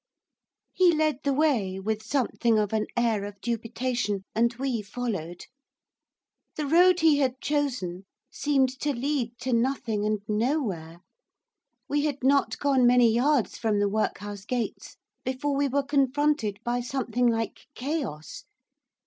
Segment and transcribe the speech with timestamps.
[0.73, 5.45] He led the way, with something of an air of dubitation, and we followed.
[6.55, 11.01] The road he had chosen seemed to lead to nothing and nowhere.
[11.87, 16.79] We had not gone many yards from the workhouse gates before we were confronted by
[16.81, 18.45] something like chaos.